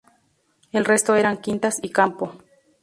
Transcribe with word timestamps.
El 0.71 0.83
resto 0.85 1.15
eran 1.15 1.37
quintas 1.37 1.77
y 1.83 1.89
campo. 1.91 2.33